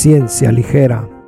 [0.00, 1.19] Ciencia Ligera.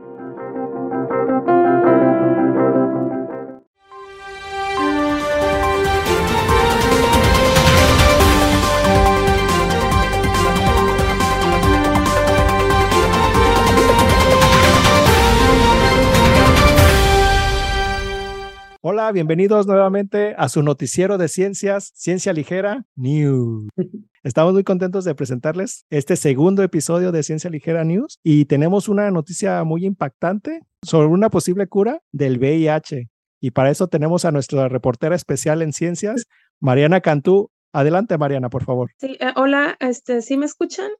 [19.12, 23.68] Hola, bienvenidos nuevamente a su noticiero de ciencias, Ciencia Ligera News.
[24.22, 29.10] Estamos muy contentos de presentarles este segundo episodio de Ciencia Ligera News y tenemos una
[29.10, 33.10] noticia muy impactante sobre una posible cura del VIH.
[33.38, 36.24] Y para eso tenemos a nuestra reportera especial en ciencias,
[36.58, 37.50] Mariana Cantú.
[37.74, 38.92] Adelante, Mariana, por favor.
[38.96, 40.90] Sí, eh, hola, este, ¿sí me escuchan?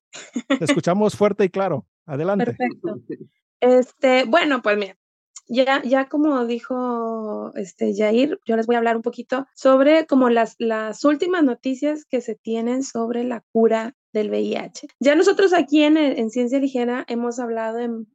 [0.59, 1.87] Te escuchamos fuerte y claro.
[2.05, 2.45] Adelante.
[2.45, 3.01] Perfecto.
[3.59, 4.99] Este, bueno, pues mira,
[5.53, 10.31] ya, ya como dijo este Jair, yo les voy a hablar un poquito sobre como
[10.31, 14.89] las, las últimas noticias que se tienen sobre la cura del VIH.
[15.01, 18.07] Ya nosotros aquí en, en Ciencia Ligera hemos hablado en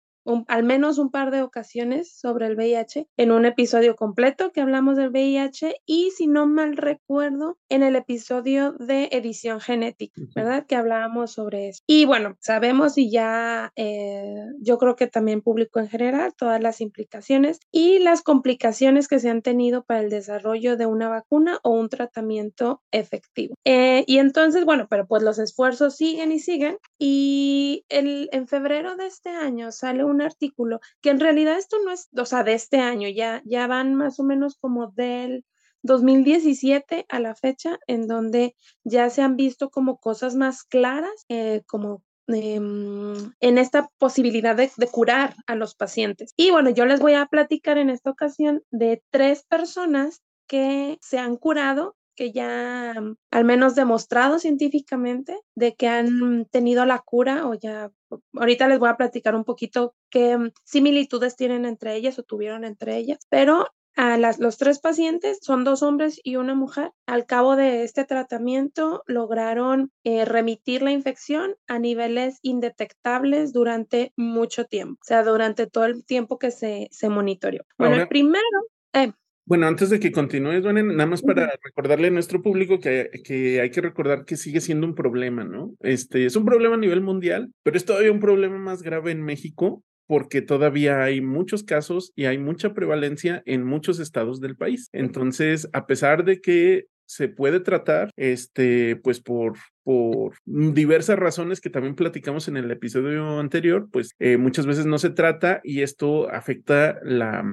[0.47, 4.97] al menos un par de ocasiones sobre el VIH en un episodio completo que hablamos
[4.97, 10.65] del VIH y si no mal recuerdo en el episodio de edición genética, ¿verdad?
[10.65, 11.81] Que hablábamos sobre eso.
[11.87, 16.81] Y bueno, sabemos y ya eh, yo creo que también público en general todas las
[16.81, 21.71] implicaciones y las complicaciones que se han tenido para el desarrollo de una vacuna o
[21.71, 23.55] un tratamiento efectivo.
[23.65, 28.95] Eh, y entonces, bueno, pero pues los esfuerzos siguen y siguen y el, en febrero
[28.95, 32.43] de este año sale un un artículo que en realidad esto no es, o sea,
[32.43, 35.45] de este año, ya, ya van más o menos como del
[35.83, 41.61] 2017 a la fecha, en donde ya se han visto como cosas más claras, eh,
[41.67, 46.33] como em, en esta posibilidad de, de, curar a los pacientes.
[46.35, 51.19] Y bueno, yo les voy a platicar en esta ocasión de tres personas que se
[51.19, 52.93] han curado que ya
[53.31, 57.91] al menos demostrado científicamente de que han tenido la cura o ya
[58.33, 62.97] ahorita les voy a platicar un poquito qué similitudes tienen entre ellas o tuvieron entre
[62.97, 67.55] ellas, pero a las, los tres pacientes, son dos hombres y una mujer, al cabo
[67.55, 75.05] de este tratamiento lograron eh, remitir la infección a niveles indetectables durante mucho tiempo, o
[75.05, 77.63] sea, durante todo el tiempo que se, se monitoreó.
[77.77, 78.45] Bueno, el primero...
[78.93, 79.13] Eh,
[79.47, 83.71] bueno, antes de que continúes, nada más para recordarle a nuestro público que, que, hay
[83.71, 85.73] que recordar que sigue siendo un problema, ¿no?
[85.79, 89.23] Este es un problema a nivel mundial, pero es todavía un problema más grave en
[89.23, 94.89] México porque todavía hay muchos casos y hay mucha prevalencia en muchos estados del país.
[94.91, 99.53] Entonces, a pesar de que se puede tratar, este, pues por,
[99.83, 104.97] por diversas razones que también platicamos en el episodio anterior, pues eh, muchas veces no
[104.97, 107.45] se trata y esto afecta la,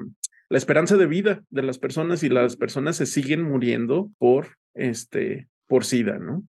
[0.49, 5.49] la esperanza de vida de las personas y las personas se siguen muriendo por este
[5.66, 6.44] por SIDA, ¿no?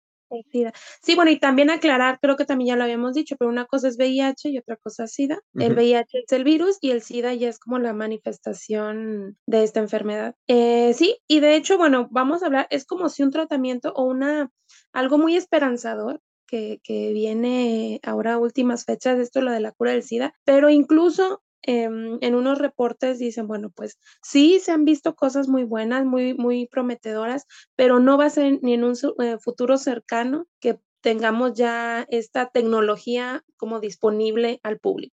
[1.01, 3.87] Sí, bueno, y también aclarar, creo que también ya lo habíamos dicho, pero una cosa
[3.87, 5.39] es VIH y otra cosa es SIDA.
[5.53, 9.79] El VIH es el virus y el SIDA ya es como la manifestación de esta
[9.79, 10.35] enfermedad.
[10.47, 14.03] Eh, sí, y de hecho, bueno, vamos a hablar, es como si un tratamiento o
[14.03, 14.51] una,
[14.93, 19.91] algo muy esperanzador que, que, viene ahora a últimas fechas, esto lo de la cura
[19.91, 25.15] del SIDA, pero incluso Em, en unos reportes dicen, bueno, pues sí, se han visto
[25.15, 27.45] cosas muy buenas, muy, muy prometedoras,
[27.75, 32.49] pero no va a ser ni en un eh, futuro cercano que tengamos ya esta
[32.49, 35.15] tecnología como disponible al público.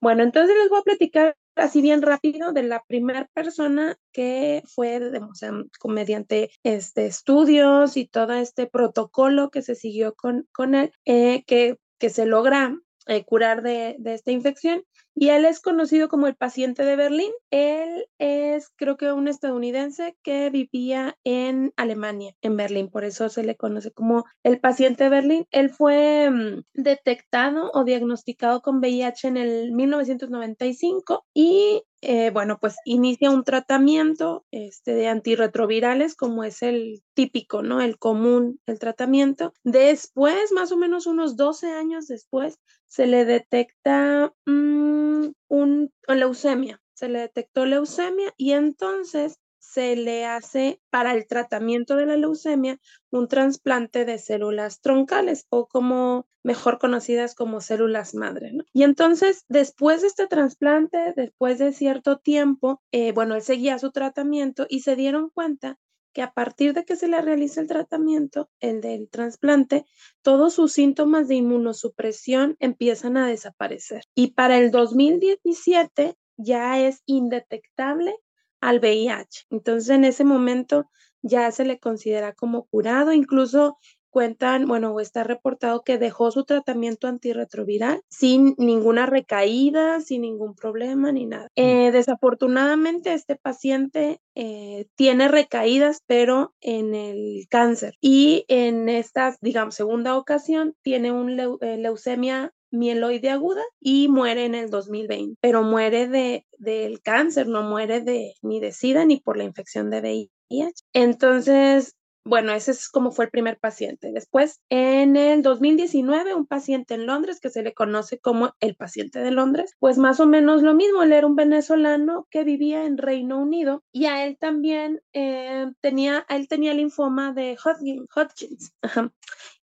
[0.00, 4.98] Bueno, entonces les voy a platicar así bien rápido de la primera persona que fue,
[4.98, 5.52] o sea,
[5.84, 11.78] mediante este, estudios y todo este protocolo que se siguió con, con él, eh, que,
[11.98, 12.74] que se logra
[13.06, 14.82] eh, curar de, de, esta infección.
[15.14, 17.32] Y él es conocido como el paciente de Berlín.
[17.50, 22.90] Él es, creo que, un estadounidense que vivía en Alemania, en Berlín.
[22.90, 25.46] Por eso se le conoce como el paciente de Berlín.
[25.52, 32.76] Él fue mm, detectado o diagnosticado con VIH en el 1995 y eh, bueno, pues
[32.84, 37.80] inicia un tratamiento este, de antirretrovirales, como es el típico, ¿no?
[37.80, 39.52] El común, el tratamiento.
[39.64, 46.80] Después, más o menos unos 12 años después, se le detecta mm, un, leucemia.
[46.94, 52.78] Se le detectó leucemia y entonces se le hace para el tratamiento de la leucemia
[53.10, 58.52] un trasplante de células troncales o como mejor conocidas como células madre.
[58.72, 63.90] Y entonces, después de este trasplante, después de cierto tiempo, eh, bueno, él seguía su
[63.90, 65.78] tratamiento y se dieron cuenta
[66.16, 69.84] que a partir de que se le realiza el tratamiento, el del trasplante,
[70.22, 74.04] todos sus síntomas de inmunosupresión empiezan a desaparecer.
[74.14, 78.16] Y para el 2017 ya es indetectable
[78.62, 79.44] al VIH.
[79.50, 80.88] Entonces, en ese momento
[81.20, 83.76] ya se le considera como curado, incluso
[84.16, 91.12] cuentan, bueno, está reportado que dejó su tratamiento antirretroviral sin ninguna recaída, sin ningún problema
[91.12, 91.48] ni nada.
[91.54, 91.60] Mm.
[91.60, 97.92] Eh, desafortunadamente, este paciente eh, tiene recaídas, pero en el cáncer.
[98.00, 104.54] Y en esta, digamos, segunda ocasión, tiene un eh, leucemia mieloide aguda y muere en
[104.54, 109.36] el 2020, pero muere de, del cáncer, no muere de, ni de SIDA ni por
[109.36, 110.84] la infección de VIH.
[110.94, 114.10] Entonces, bueno, ese es como fue el primer paciente.
[114.12, 119.20] Después, en el 2019, un paciente en Londres que se le conoce como el paciente
[119.20, 121.02] de Londres, pues más o menos lo mismo.
[121.02, 126.26] Él era un venezolano que vivía en Reino Unido y a él también eh, tenía,
[126.28, 128.72] él tenía linfoma de Hodgkins.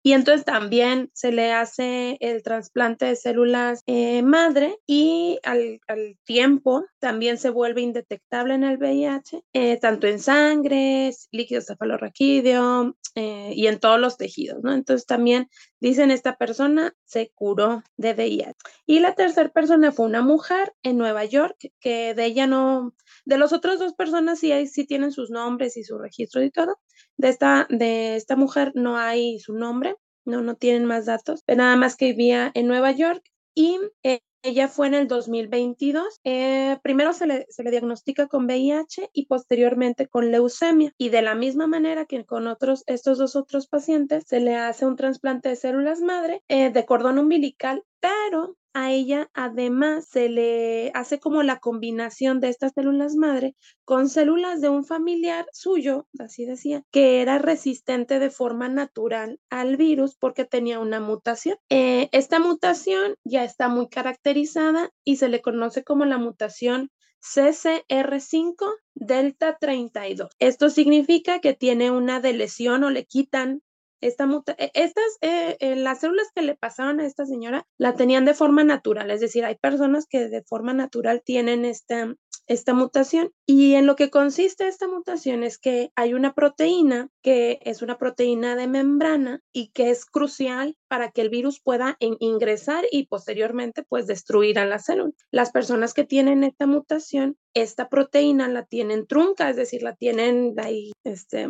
[0.06, 5.80] Y entonces también se le hace el trasplante de células eh, madre y al,
[6.26, 13.54] tiempo también se vuelve indetectable en el VIH, eh, tanto en sangre, líquido cefalorraquídeo eh,
[13.56, 14.74] y en todos los tejidos, ¿no?
[14.74, 18.54] Entonces también dicen esta persona se curó de VIH.
[18.86, 23.38] Y la tercera persona fue una mujer en Nueva York, que de ella no, de
[23.38, 26.78] los otros dos personas sí, sí tienen sus nombres y su registro y todo,
[27.18, 29.95] de esta, de esta mujer no hay su nombre,
[30.25, 33.24] no, no tienen más datos, pero nada más que vivía en Nueva York
[33.56, 36.19] y eh, ella fue en el 2022.
[36.25, 40.94] Eh, primero se le, se le, diagnostica con VIH y posteriormente con leucemia.
[40.98, 44.86] Y de la misma manera que con otros, estos dos otros pacientes, se le hace
[44.86, 50.92] un trasplante de células madre eh, de cordón umbilical, pero a ella además se le
[50.94, 53.56] hace como la combinación de estas células madre
[53.86, 59.78] con células de un familiar suyo, así decía, que era resistente de forma natural al
[59.78, 61.58] virus porque tenía una mutación.
[61.70, 66.90] Eh, esta mutación ya está muy caracterizada y se le conoce como la mutación
[67.24, 70.30] CCR5 delta 32.
[70.40, 73.62] Esto significa que tiene una delesión o le quitan
[74.04, 78.34] e, estas, eh, eh, las células que le pasaban a esta señora la tenían de
[78.34, 82.14] forma natural, es decir, hay personas que de forma natural tienen esta,
[82.48, 83.32] esta mutación.
[83.46, 87.98] Y en lo que consiste esta mutación es que hay una proteína que es una
[87.98, 93.81] proteína de membrana y que es crucial para que el virus pueda ingresar y posteriormente
[93.81, 95.12] pues destruir a la célula.
[95.31, 100.54] Las personas que tienen esta mutación, esta proteína la tienen trunca, es decir, la tienen
[100.60, 101.48] ahí este,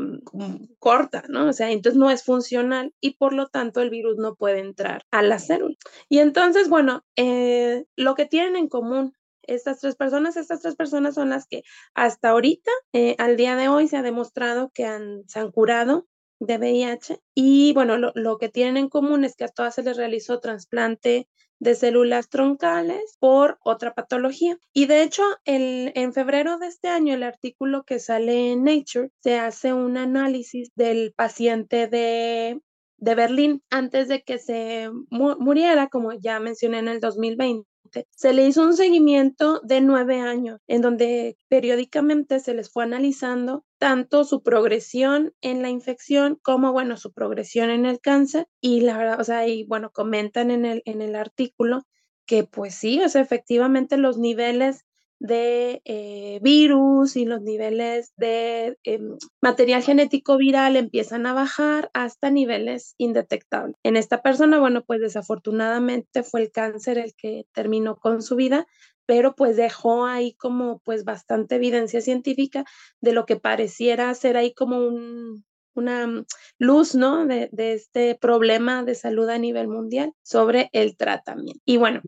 [0.80, 1.50] corta, ¿no?
[1.50, 5.02] O sea, entonces no es funcional y por lo tanto el virus no puede entrar
[5.12, 5.76] a la célula.
[6.08, 9.12] Y entonces, bueno, eh, lo que tienen en común
[9.42, 11.64] estas tres personas, estas tres personas son las que
[11.94, 16.08] hasta ahorita, eh, al día de hoy, se ha demostrado que han, se han curado
[16.40, 17.20] de VIH.
[17.36, 21.28] Y bueno, lo, que tienen en común es que a todas se les realizó trasplante
[21.60, 24.58] de células troncales por otra patología.
[24.74, 29.12] Y de hecho, el, en febrero de este año, el artículo que sale en Nature,
[29.22, 32.60] se hace un análisis del paciente de,
[32.98, 37.68] de Berlín antes de que se muriera, como ya mencioné en el 2020
[38.16, 43.66] se le hizo un seguimiento de nueve años, en donde periódicamente se les fue analizando
[43.84, 48.48] tanto su progresión en la infección como, bueno, su progresión en el cáncer.
[48.62, 51.84] Y la verdad, o sea, y bueno, comentan en el, en el artículo
[52.26, 54.86] que pues sí, o sea, efectivamente los niveles
[55.20, 62.30] de eh, virus y los niveles de em, material genético viral empiezan a bajar hasta
[62.30, 63.76] niveles indetectables.
[63.84, 68.66] En esta persona, bueno, pues desafortunadamente fue el cáncer el que terminó con su vida,
[69.06, 72.66] pero pues dejó ahí como pues bastante evidencia científica
[73.02, 75.44] de lo que pareciera ser ahí como un,
[75.76, 76.26] una
[76.60, 77.26] luz, ¿no?
[77.26, 81.60] De, este problema de salud a nivel mundial sobre el tratamiento.
[81.66, 82.02] Y bueno,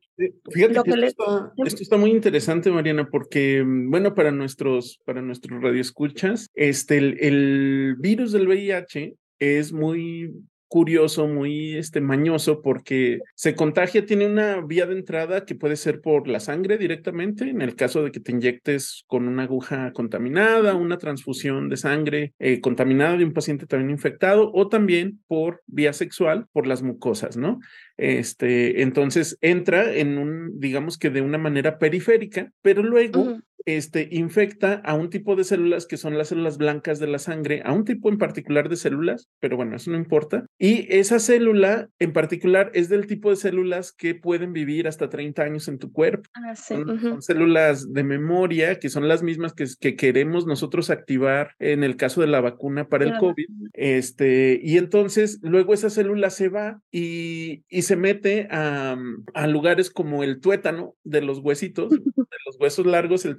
[0.51, 6.47] fíjate que, esto, está, muy interesante, Mariana, porque, mm, bueno, para nuestros, para nuestros radioescuchas,
[6.53, 10.31] este, el, el virus del VIH es muy
[10.67, 16.01] curioso, muy este, mañoso, porque se contagia, tiene una vía de entrada que puede ser
[16.01, 20.75] por la sangre directamente, en el caso de que te inyectes con una aguja contaminada,
[20.75, 25.93] una transfusión de sangre eh, contaminada de un paciente también infectado, o también por vía
[25.93, 27.59] sexual, por las mucosas, ¿no?
[27.97, 34.81] Este, entonces entra en un, digamos que de una manera periférica, pero luego este, infecta
[34.85, 37.83] a un tipo de células que son las células blancas de la sangre, a un
[37.83, 40.45] tipo en particular de células, pero bueno, eso no importa.
[40.59, 45.43] Y esa célula en particular es del tipo de células que pueden vivir hasta 30
[45.43, 46.29] años en tu cuerpo.
[46.33, 51.83] Ah, son, células de memoria, que son las mismas que, que, queremos nosotros activar en
[51.83, 53.47] el caso de la vacuna para el COVID.
[53.73, 58.97] Este, y entonces luego esa célula se va y, y se mete a,
[59.33, 63.37] a lugares como el tuétano de los huesitos, de los huesos largos, el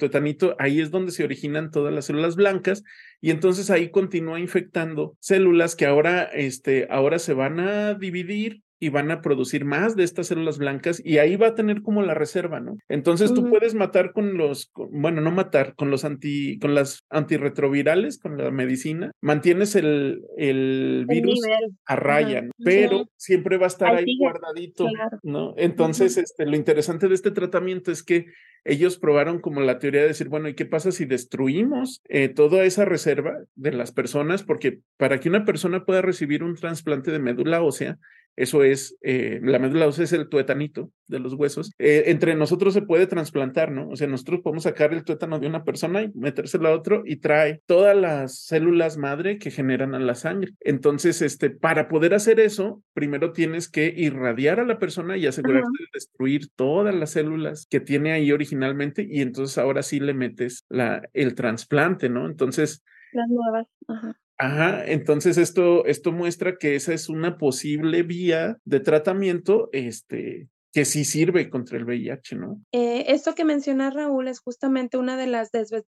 [0.58, 2.82] ahí es donde se originan todas las células blancas
[3.20, 8.90] y entonces ahí continúa infectando células que ahora, este, ahora se van a dividir y
[8.90, 12.14] van a producir más de estas células blancas y ahí va a tener como la
[12.14, 12.76] reserva, ¿no?
[12.88, 18.18] Entonces tú puedes matar con los, bueno, no matar, con los anti, con las antirretrovirales,
[18.18, 21.40] con la medicina, mantienes el, el virus
[21.86, 24.86] a raya, pero siempre va a estar ahí, guardadito,
[25.22, 25.54] ¿no?
[25.56, 28.26] Entonces, este, lo interesante de este tratamiento es que
[28.66, 32.64] ellos probaron como la teoría de decir, bueno, ¿y qué pasa si destruimos eh, toda
[32.64, 34.42] esa reserva de las personas?
[34.42, 37.98] Porque para que una persona pueda recibir un trasplante de médula ósea,
[38.36, 41.72] eso es, eh, la médula ósea es el tuetanito de los huesos.
[41.78, 43.88] Eh, entre nosotros se puede trasplantar, ¿no?
[43.88, 47.16] O sea, nosotros podemos sacar el tuétano de una persona y metérselo a otro y
[47.16, 50.52] trae todas las células madre que generan a la sangre.
[50.60, 55.70] Entonces, este, para poder hacer eso, primero tienes que irradiar a la persona y asegurarte
[55.78, 60.64] de destruir todas las células que tiene ahí originalmente y entonces ahora sí le metes
[60.68, 62.26] la, el trasplante, ¿no?
[62.26, 62.84] Entonces...
[63.12, 63.66] Las nuevas.
[63.88, 64.18] Ajá.
[64.38, 70.84] Ajá, entonces esto, esto muestra que esa es una posible vía de tratamiento, este, que
[70.84, 72.60] sí sirve contra el VIH, ¿no?
[72.72, 75.50] Eh, esto que menciona Raúl es justamente una de las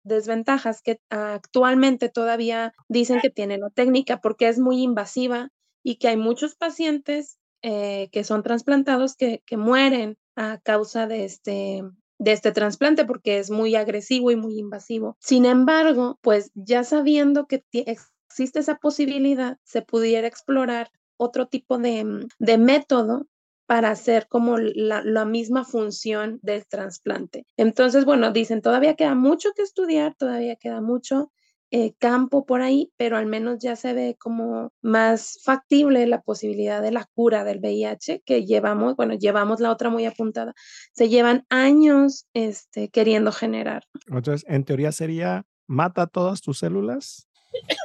[0.04, 5.50] desventajas que actualmente todavía dicen que tiene la técnica porque es muy invasiva
[5.84, 11.26] y que hay muchos pacientes eh, que son trasplantados que, que, mueren a causa de
[11.26, 11.84] este,
[12.18, 15.18] de este trasplante porque es muy agresivo y muy invasivo.
[15.20, 17.66] Sin embargo, pues ya sabiendo que
[18.30, 23.28] existe esa posibilidad, se pudiera explorar otro tipo de, mm, de método
[23.66, 27.46] para hacer como la, la, misma función del trasplante.
[27.58, 31.32] Entonces, bueno, dicen, todavía queda mucho que estudiar, todavía queda mucho
[31.72, 36.82] eh, campo por ahí, pero al menos ya se ve como más factible la posibilidad
[36.82, 40.56] de la cura del VIH que llevamos, bueno, llevamos la otra muy apuntada,
[40.94, 43.84] se llevan años este, queriendo generar.
[44.08, 47.29] Entonces, en teoría sería, mata todas tus células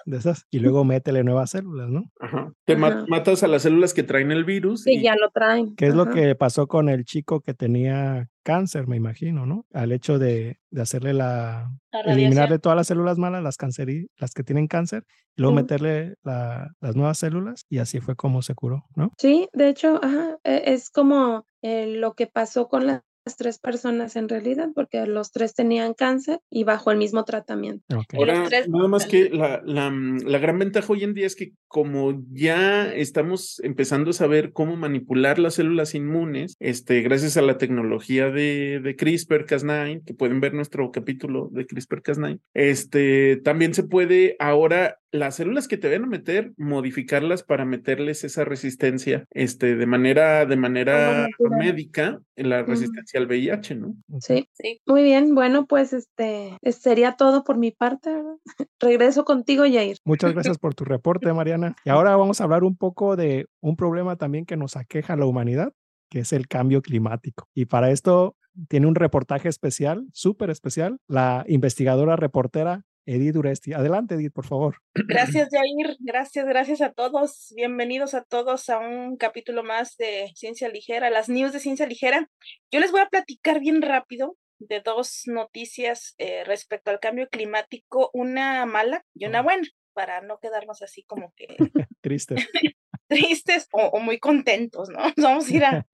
[0.07, 2.05] de esas y luego métele nuevas células, ¿no?
[2.21, 2.53] Ajá.
[2.65, 4.87] Te matas a las células que traen el virus.
[4.87, 5.75] y ya lo traen.
[5.77, 9.65] ¿Qué es lo que pasó con el chico que tenía cáncer, me imagino, ¿no?
[9.73, 11.73] Al hecho de, de hacerle la,
[12.05, 15.05] eliminarle todas las células malas, las cancerí, las que tienen cáncer,
[15.37, 19.13] y luego meterle las nuevas células y así fue como se curó, ¿no?
[19.19, 24.17] Sí, de hecho, ajá, e, es como eh, lo que pasó con la tres personas
[24.17, 27.85] en realidad, porque los tres tenían cáncer y bajo el mismo tratamiento.
[28.13, 31.53] Ahora, nada más que la, la, mm, la, gran ventaja hoy en día es que
[31.67, 37.57] como ya estamos empezando a saber cómo manipular las células inmunes, este, gracias a la
[37.57, 44.37] tecnología de, de CRISPR-Cas9, que pueden ver nuestro capítulo de CRISPR-Cas9, este, también se puede
[44.39, 49.87] ahora las células que te van a meter, modificarlas para meterles esa resistencia, este, de
[49.87, 53.95] manera, de manera médica, en la resistencia al VIH, ¿no?
[54.19, 54.81] Sí, sí.
[54.87, 58.11] Muy bien, bueno, pues este sería todo por mi parte.
[58.81, 59.99] Regreso contigo, Jair.
[60.05, 61.77] Muchas gracias por tu reporte, Mariana.
[61.85, 65.17] Y ahora vamos a hablar un poco de un problema también que nos aqueja a
[65.17, 65.73] la humanidad,
[66.11, 67.49] que es el cambio climático.
[67.55, 68.37] Y para esto
[68.69, 73.73] tiene un reportaje especial, súper especial, la investigadora reportera Edith Uresti.
[73.73, 74.77] Adelante, Edith, por favor.
[75.09, 75.97] Gracias, Jair.
[76.01, 77.53] Gracias, gracias a todos.
[77.55, 82.29] Bienvenidos a todos a un capítulo más de Ciencia Ligera, las news de Ciencia Ligera.
[82.71, 88.11] Yo les voy a platicar bien rápido de dos noticias eh, respecto al cambio climático,
[88.15, 91.49] una mala y una buena, para no quedarnos así como que
[92.01, 92.49] tristes.
[93.09, 94.99] tristes o, muy contentos, ¿no?
[95.17, 95.87] Vamos a ir a...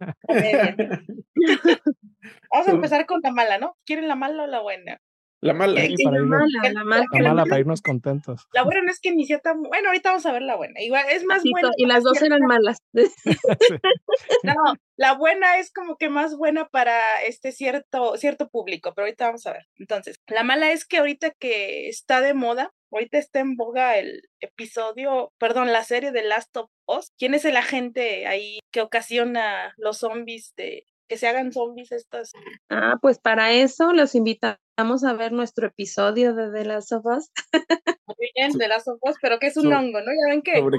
[2.53, 3.77] Vamos a empezar con la mala, ¿no?
[3.85, 5.01] ¿Quieren la mala o la buena?
[5.43, 5.75] La mala.
[5.75, 8.47] para, irnos, la, mala, para irnos contentos.
[8.53, 10.81] La buena no es que inició tan bueno, ahorita vamos a ver la buena.
[10.81, 11.71] Igual es más buena.
[11.79, 12.79] Y las dos eran malas.
[14.43, 14.55] no,
[14.97, 19.47] la buena es como que más buena para este cierto, cierto público, pero ahorita vamos
[19.47, 19.67] a ver.
[19.77, 24.29] Entonces, la mala es que ahorita que está de moda, ahorita está en boga el
[24.41, 27.13] episodio, perdón, la serie de Last of Us.
[27.19, 32.33] ¿Quién es el agente ahí que ocasiona los zombies de que se hagan zombies estas?
[32.69, 37.05] Ah, pues para eso los invitamos Vamos a ver nuestro episodio de The Last of
[37.05, 37.31] Us.
[38.07, 40.07] Muy bien, The Last of Us, pero que es un hongo, ¿no?
[40.07, 40.57] Ya ven que.
[40.57, 40.79] Sobre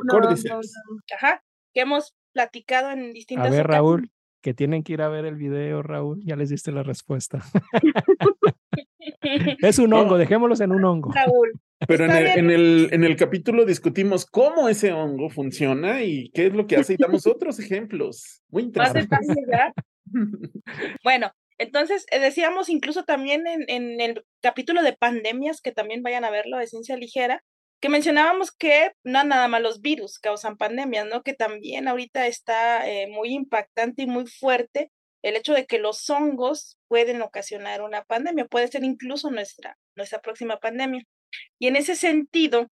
[1.15, 3.45] Ajá, que hemos platicado en distintas.
[3.45, 4.09] A ver, Raúl,
[4.41, 6.19] que tienen que ir a ver el video, Raúl.
[6.25, 7.43] Ya les diste la respuesta.
[9.21, 11.11] es un hongo, dejémoslos en un hongo.
[11.11, 11.51] Raúl.
[11.87, 16.47] Pero en el, en el, en, el, capítulo discutimos cómo ese hongo funciona y qué
[16.47, 18.41] es lo que hace y damos otros ejemplos.
[18.49, 19.15] Muy interesante.
[21.03, 21.31] bueno,
[21.61, 26.57] entonces, eh, decíamos incluso también en, el capítulo de pandemias, que también vayan a verlo
[26.57, 27.43] de ciencia ligera,
[27.79, 31.21] que mencionábamos que no nada más los virus causan pandemias, ¿no?
[31.21, 34.91] Que también ahorita está eh, muy impactante y muy fuerte
[35.23, 40.19] el hecho de que los hongos pueden ocasionar una pandemia, puede ser incluso nuestra, nuestra
[40.19, 41.03] próxima pandemia.
[41.59, 42.71] Y en ese sentido,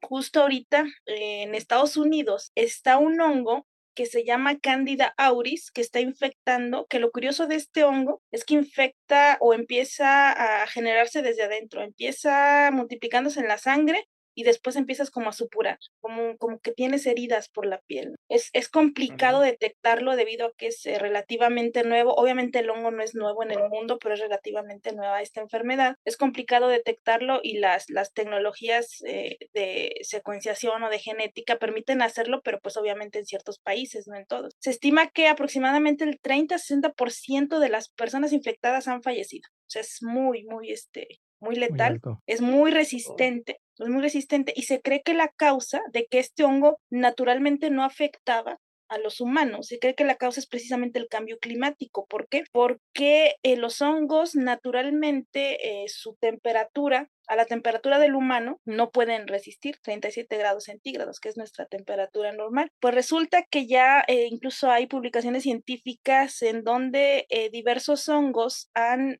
[0.00, 6.00] justo ahorita en Estados Unidos está un hongo que se llama Candida auris, que está
[6.00, 11.44] infectando, que lo curioso de este hongo es que infecta o empieza a generarse desde
[11.44, 16.72] adentro, empieza multiplicándose en la sangre y después empiezas como a supurar, como, como que
[16.72, 18.16] tienes heridas por la piel.
[18.28, 22.14] Es, es complicado detectarlo debido a que es eh, relativamente nuevo.
[22.14, 25.96] Obviamente el hongo no es nuevo en el mundo, pero es relativamente nueva esta enfermedad.
[26.04, 32.40] Es complicado detectarlo y las, las tecnologías eh, de secuenciación o de genética permiten hacerlo,
[32.42, 34.54] pero pues obviamente en ciertos países, no en todos.
[34.58, 39.48] Se estima que aproximadamente el 30-60% de las personas infectadas han fallecido.
[39.50, 44.62] O sea, es muy, muy, este, muy letal, es muy resistente, es muy resistente y
[44.62, 48.60] se cree que la causa de que este hongo naturalmente no afectaba
[48.92, 49.68] a los humanos.
[49.68, 52.06] Se cree que la causa es precisamente el cambio climático.
[52.06, 52.44] ¿Por qué?
[52.52, 59.26] Porque eh, los hongos naturalmente eh, su temperatura a la temperatura del humano no pueden
[59.26, 62.70] resistir 37 grados centígrados, que es nuestra temperatura normal.
[62.80, 69.18] Pues resulta que ya eh, incluso hay publicaciones científicas en donde diversos hongos han,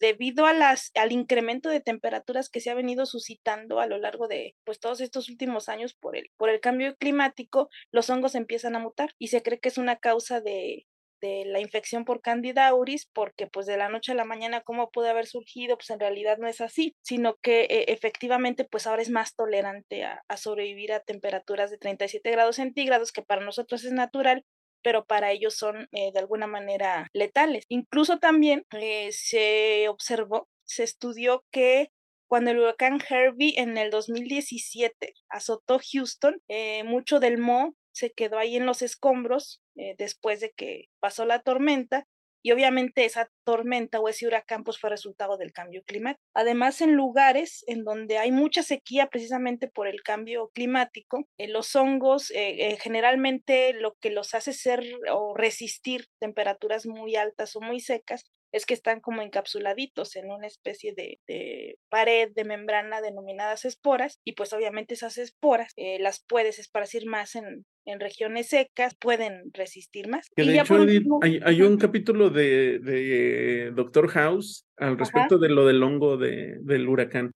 [0.00, 4.28] debido a las, al incremento de temperaturas que se ha venido suscitando a lo largo
[4.28, 8.76] de pues, todos estos últimos años por el, por el cambio climático, los hongos empiezan
[8.76, 10.86] a mutar y se cree que es una causa de,
[11.22, 14.90] de la infección por Candida auris, porque pues de la noche a la mañana, ¿cómo
[14.90, 15.76] puede haber surgido?
[15.76, 20.04] Pues en realidad no es así, sino que eh, efectivamente pues ahora es más tolerante
[20.04, 24.44] a, sobrevivir a temperaturas de 37 grados centígrados, que para nosotros es natural,
[24.82, 27.64] pero para ellos son eh, de alguna manera letales.
[27.68, 31.90] Incluso también eh, se observó, se estudió que
[32.26, 36.40] cuando el huracán Herbie en el 2017 azotó Houston,
[36.84, 41.40] mucho del moho se quedó ahí en los escombros eh, después de que pasó la
[41.40, 42.06] tormenta
[42.44, 46.20] y obviamente esa tormenta o ese huracán pues fue resultado del cambio climático.
[46.34, 51.76] Además, en lugares en donde hay mucha sequía precisamente por el cambio climático, eh, los
[51.76, 57.78] hongos eh, generalmente lo que los hace ser o resistir temperaturas muy altas o muy
[57.78, 64.20] secas es que están como encapsuladitos en una especie de, pared de membrana denominadas esporas
[64.24, 67.64] y pues obviamente esas esporas eh, las puedes esparcir más en,
[67.98, 70.28] regiones secas, pueden resistir más.
[70.36, 70.76] de hecho
[71.20, 77.32] hay, un capítulo de, Doctor House al respecto de lo del hongo del huracán,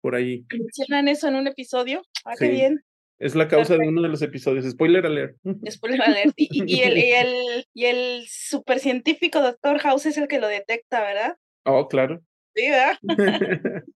[0.00, 0.46] por ahí.
[0.50, 2.82] Mencionan eso en un episodio, ah, qué bien.
[3.18, 4.68] Es la causa de uno de los episodios.
[4.70, 5.36] Spoiler alert.
[5.70, 6.34] Spoiler alert.
[6.36, 11.36] Y, el, y, el, y el supercientífico Doctor House es el que lo detecta, ¿verdad?
[11.64, 12.20] Oh, claro.
[12.54, 12.98] Sí, ¿verdad?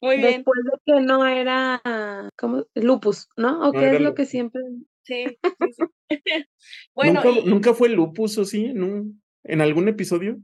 [0.00, 0.36] Muy bien.
[0.36, 1.82] Después de que no era
[2.36, 3.68] como lupus, ¿no?
[3.68, 4.62] ¿O qué es lo que siempre.
[5.02, 5.38] Sí.
[6.94, 7.22] bueno.
[7.22, 8.64] ¿Nunca, ¿Nunca, fue lupus o sí?
[8.64, 10.38] ¿En, ¿En algún episodio?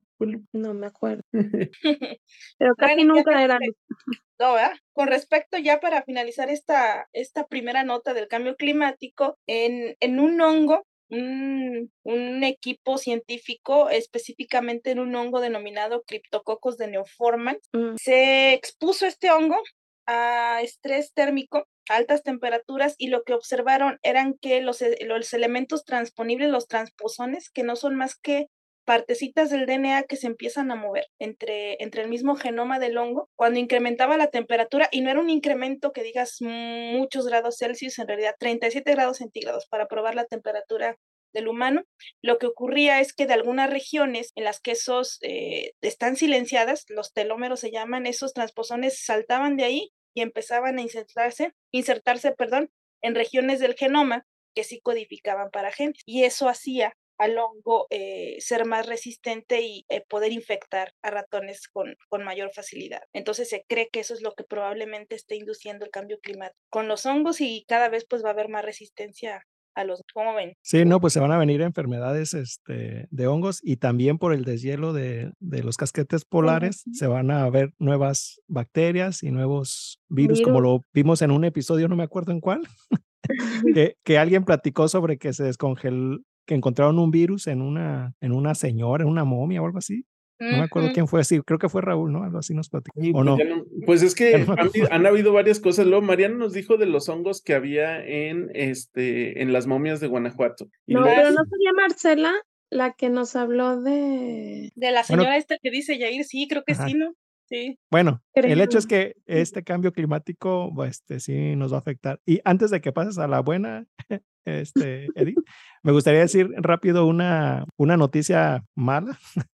[0.53, 1.23] No me acuerdo.
[2.59, 3.59] Pero casi nunca era.
[4.39, 4.57] No,
[4.93, 10.41] Con respecto ya para finalizar esta, esta primera nota del cambio climático, en, en un
[10.41, 17.95] hongo, un, un, equipo científico, específicamente en un hongo denominado Cryptococcus de Neoforman, mm.
[17.97, 19.63] se expuso este hongo
[20.09, 26.51] a estrés térmico altas temperaturas y lo que observaron eran que los, los elementos transponibles,
[26.51, 28.49] los transposones, que no son más que
[28.85, 33.29] partecitas del DNA que se empiezan a mover entre, entre el mismo genoma del hongo
[33.37, 38.09] cuando incrementaba la temperatura y no era un incremento que digas muchos grados Celsius, en
[38.09, 40.97] realidad 37 grados centígrados para probar la temperatura
[41.33, 41.85] del humano,
[42.23, 46.85] lo que ocurría es que de algunas regiones en las que esos eh, están silenciadas,
[46.89, 52.71] los telómeros se llaman, esos transposones saltaban de ahí y empezaban a insertarse, insertarse, perdón,
[53.01, 56.03] en regiones del genoma que sí codificaban para genes.
[56.05, 61.69] Y eso hacía al hongo eh, ser más resistente y eh, poder infectar a ratones
[61.69, 63.03] con, con mayor facilidad.
[63.13, 66.89] Entonces se cree que eso es lo que probablemente esté induciendo el cambio climático con
[66.89, 70.55] los hongos y cada vez pues va a haber más resistencia a los, ¿cómo ven?
[70.63, 74.45] Sí, no, pues se van a venir enfermedades este, de hongos y también por el
[74.45, 80.43] deshielo de, de los casquetes polares se van a ver nuevas bacterias y nuevos virus,
[80.43, 82.63] como lo vimos en un episodio, no me acuerdo en cuál,
[83.75, 88.33] que, que, alguien platicó sobre que se descongeló, que encontraron un virus en una, en
[88.33, 90.05] una señora, en una momia o algo así.
[90.51, 92.25] No me acuerdo quién fue así, creo que fue Raúl, ¿no?
[92.25, 92.99] Algo así nos platicó.
[92.99, 93.39] ¿O pues no?
[93.87, 94.45] Pues es que
[94.91, 95.87] han, habido varias cosas.
[95.87, 100.09] Luego Mariana nos dijo de los hongos que había en, este, en las momias de
[100.09, 100.69] Guanajuato.
[100.89, 102.33] no, pero no sería Marcela
[102.71, 104.73] la que nos habló de...
[104.75, 107.15] De la señora esta que dice Yair, sí, creo que sí, ¿no?
[107.53, 107.79] Sí.
[107.91, 112.19] Bueno, el hecho es que este cambio climático, pues, este, sí nos va a afectar.
[112.25, 113.85] Y antes de que pases a la buena,
[114.47, 115.39] este, Edith,
[115.83, 119.19] me gustaría decir rápido una, una noticia mala.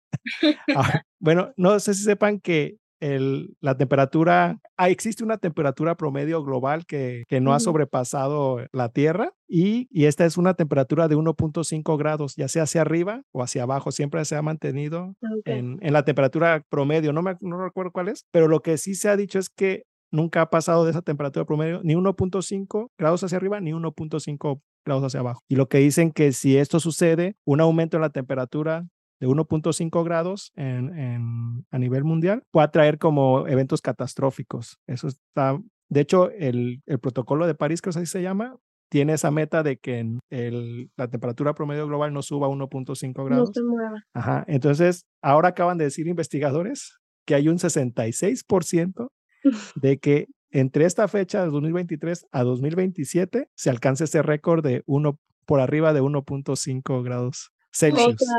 [0.74, 6.42] Ah, bueno, no sé si sepan que el, la temperatura, ah, existe una temperatura promedio
[6.42, 11.16] global que, que no ha sobrepasado la Tierra y, y esta es una temperatura de
[11.16, 15.92] 1.5 grados, ya sea hacia arriba o hacia abajo, siempre se ha mantenido en, en
[15.92, 19.16] la temperatura promedio, no, me, no recuerdo cuál es, pero lo que sí se ha
[19.16, 23.60] dicho es que nunca ha pasado de esa temperatura promedio ni 1.5 grados hacia arriba
[23.60, 25.40] ni 1.5 grados hacia abajo.
[25.48, 28.86] Y lo que dicen que si esto sucede, un aumento en la temperatura
[29.20, 34.78] de 1.5 grados en, en- a nivel mundial puede traer como eventos catastróficos.
[34.86, 38.56] Eso está, de hecho, el, el protocolo de París, que así se llama,
[38.90, 43.24] tiene esa meta de que el- la temperatura promedio global no suba a 1.5 No
[43.24, 43.50] grados.
[43.52, 44.02] se mueva.
[44.14, 44.44] Ajá.
[44.48, 49.10] Entonces, ahora acaban de decir investigadores que hay un 66%
[49.82, 55.18] de que entre esta fecha de 2023 a 2027 se alcance ese récord de uno
[55.44, 58.16] por arriba de 1.5 grados O Celsius.
[58.18, 58.34] sea,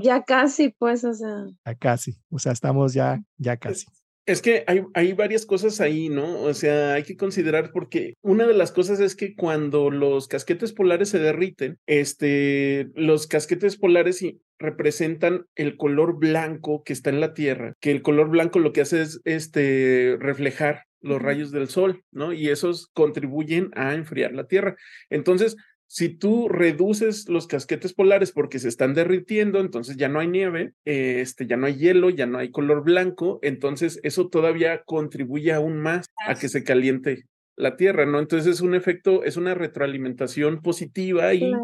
[0.00, 1.46] ya casi, pues, o sea.
[1.64, 2.16] Ya casi.
[2.30, 3.86] O sea, estamos ya, ya casi.
[4.28, 6.42] Es que hay, hay varias cosas ahí, ¿no?
[6.42, 10.74] O sea, hay que considerar porque una de las cosas es que cuando los casquetes
[10.74, 14.22] polares se derriten, este, los casquetes polares
[14.58, 18.82] representan el color blanco que está en la Tierra, que el color blanco lo que
[18.82, 22.34] hace es este, reflejar los rayos del sol, ¿no?
[22.34, 24.76] Y esos contribuyen a enfriar la Tierra.
[25.08, 25.56] Entonces,
[25.90, 30.74] si tú reduces los casquetes polares porque se están derritiendo, entonces ya no hay nieve,
[30.84, 35.78] este, ya no hay hielo, ya no hay color blanco, entonces eso todavía contribuye aún
[35.78, 37.24] más a que se caliente
[37.56, 38.18] la Tierra, ¿no?
[38.20, 41.62] Entonces es un efecto, es una retroalimentación positiva y Claro.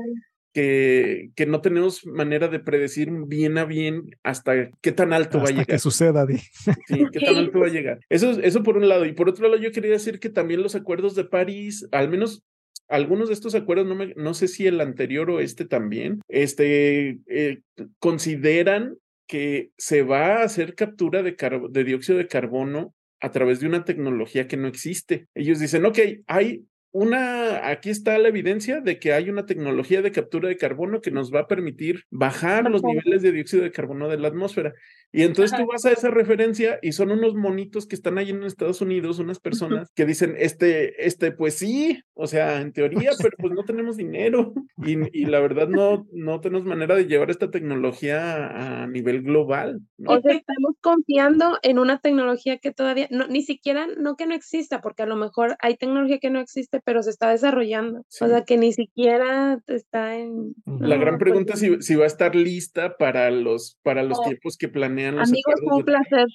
[0.55, 5.43] que, que no tenemos manera de predecir bien a bien hasta qué tan alto va
[5.43, 5.67] a Hasta llegar.
[5.67, 6.39] que suceda, Di.
[6.39, 8.01] Sí, ¿qué tan alto va a llegar?
[8.09, 9.05] Eso, eso por un lado.
[9.05, 12.43] Y por otro lado, yo quería decir que también los acuerdos de París, al menos
[12.89, 17.19] algunos de estos acuerdos, no, me, no sé si el anterior o este también, este,
[17.27, 17.61] eh,
[17.99, 21.37] consideran que se va a hacer captura de,
[21.71, 25.29] de dióxido de carbono a través de una tecnología que no existe.
[25.35, 30.13] Ellos dicen, ok, hay una, aquí está la evidencia de que hay una tecnología de
[30.13, 34.09] captura de carbono que nos va a permitir bajar los niveles de dióxido de carbono
[34.09, 34.75] de la atmósfera.
[35.15, 35.63] Y entonces Ajá.
[35.63, 39.21] tú vas a esa referencia y son unos monitos que están ahí en Estados Unidos,
[39.21, 43.63] unas personas que dicen, este, este, pues sí, o sea, en teoría, pero pues no
[43.63, 44.53] tenemos dinero
[44.85, 49.83] y, y la verdad no, no tenemos manera de llevar esta tecnología a nivel global.
[49.99, 50.15] ¿no?
[50.15, 54.35] O sea, estamos confiando en una tecnología que todavía, no, ni siquiera, no que no
[54.35, 58.03] exista, porque a lo mejor hay tecnología que no existe, pero se está desarrollando.
[58.09, 58.25] Sí.
[58.25, 60.55] O sea, que ni siquiera está en...
[60.67, 64.03] La no, gran pues, pregunta es si, si va a estar lista para los, para
[64.03, 64.23] los Oh.
[64.23, 66.27] tiempos que planean los Amigos, fue un placer.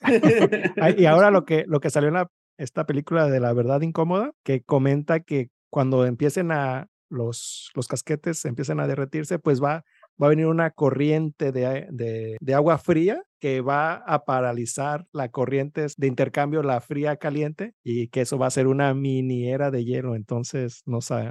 [0.98, 4.32] Y ahora lo que, lo que salió en la, esta película de La Verdad Incómoda,
[4.44, 9.84] que comenta que cuando empiecen a los, los casquetes empiecen a derretirse, pues va,
[10.20, 15.06] va a venir una corriente de, a- de, de agua fría que va a paralizar
[15.12, 19.48] la corriente de intercambio, la fría caliente, y que eso va a ser una mini
[19.50, 20.14] era de hielo.
[20.16, 21.30] Entonces, no sé,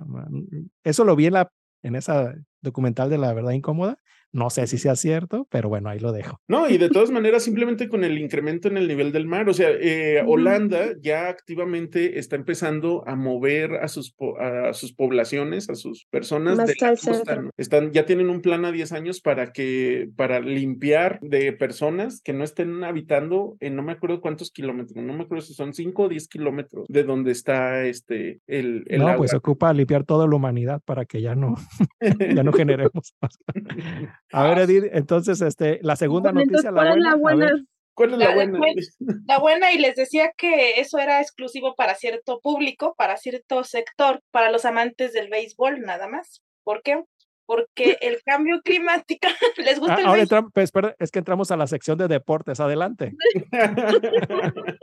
[0.83, 1.49] eso lo vi en, la,
[1.83, 3.97] en esa documental de La Verdad Incómoda.
[4.35, 6.41] No sé si sea cierto, pero bueno, ahí lo dejo.
[6.47, 9.53] No, y de todas maneras, simplemente con el incremento en el nivel del mar, o
[9.53, 10.21] sea, eh.
[10.27, 16.05] Holanda ya activamente está empezando a mover a sus, po- a sus poblaciones, a sus
[16.11, 17.41] personas Más de la al costa, centro.
[17.43, 17.49] ¿no?
[17.57, 22.33] Están, ya tienen un plan a 10 años para que, para limpiar de personas que
[22.33, 26.03] no estén habitando en no me acuerdo cuántos kilómetros, no me acuerdo si son 5
[26.03, 29.17] o 10 kilómetros de donde está este, el, el no, agua.
[29.17, 31.55] pues ocupa limpiar toda la humanidad para que ya no,
[32.35, 33.37] ya no generemos más.
[34.31, 37.45] A ver, Edith, entonces, este, la segunda Bueno, noticia, la ¿cuál es buena.
[37.45, 37.61] la?
[37.93, 38.57] ¿Cuál es la La- buena?
[38.59, 43.63] pues, La buena, y les decía que eso era exclusivo para cierto público, para cierto
[43.63, 46.41] sector, para los amantes del béisbol, nada más.
[46.63, 47.01] ¿Por qué?
[47.45, 49.27] Porque el cambio climático,
[49.57, 52.07] ¿les gusta ah, el ahora entramos, pues, espera, es que entramos a la sección de
[52.07, 52.59] deportes.
[52.59, 53.13] Adelante.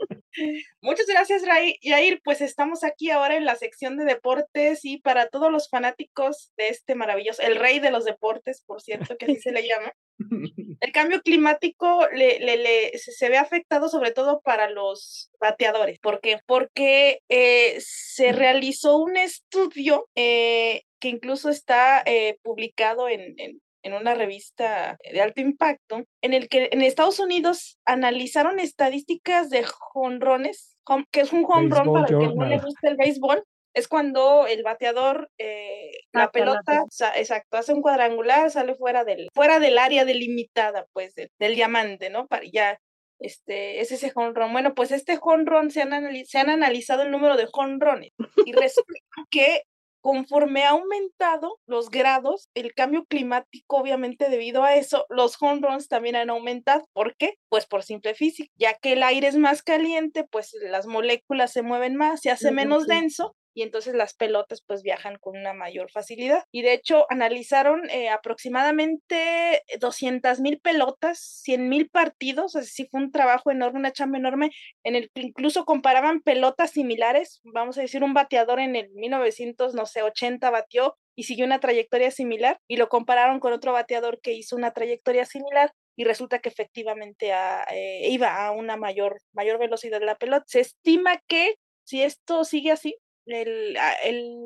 [0.81, 2.21] Muchas gracias, Ray- Yair.
[2.23, 6.69] Pues estamos aquí ahora en la sección de deportes y para todos los fanáticos de
[6.69, 9.91] este maravilloso, el rey de los deportes, por cierto, que así se le llama.
[10.79, 15.99] El cambio climático le, le- le- se, se ve afectado sobre todo para los bateadores.
[15.99, 16.39] ¿Por qué?
[16.45, 23.93] Porque eh, se realizó un estudio eh, que incluso está eh, publicado en, en- en
[23.93, 30.77] una revista de alto impacto, en el que en Estados Unidos analizaron estadísticas de jonrones,
[30.85, 33.43] home- que es un Baseball para el que no le gusta el béisbol.
[33.75, 36.85] Es cuando el bateador, eh, la pelota, pelota.
[36.91, 41.55] sa- exacto, hace un cuadrangular, sale fuera del, fuera del área delimitada, pues, de- del
[41.55, 42.27] diamante, ¿no?
[42.27, 42.79] Para ya
[43.19, 44.53] este, es ese honrón.
[44.53, 48.11] Bueno, pues este honrón se han, se han analizado el número de honrones
[48.45, 48.93] y resulta
[49.29, 49.63] que
[50.03, 55.87] conforme ha aumentado los grados, el cambio climático, obviamente debido a eso, los home runs
[55.87, 56.83] también han aumentado.
[56.91, 57.35] ¿Por qué?
[57.47, 61.61] Pues por simple física, ya que el aire es más caliente, pues las moléculas se
[61.61, 65.91] mueven más, se hace menos denso y entonces las pelotas pues viajan con una mayor
[65.91, 66.43] facilidad.
[66.51, 73.11] Y de hecho analizaron eh, aproximadamente 200 mil pelotas, 100 mil partidos, así fue un
[73.11, 74.51] trabajo enorme, una chamba enorme,
[74.83, 79.73] en el que incluso comparaban pelotas similares, vamos a decir un bateador en el 1900,
[79.73, 84.19] no sé, 80 batió y siguió una trayectoria similar y lo compararon con otro bateador
[84.21, 87.31] que hizo una trayectoria similar y resulta que efectivamente
[87.71, 90.43] eh, iba a una mayor, mayor velocidad de la pelota.
[90.47, 93.77] Se estima que si esto sigue así, el,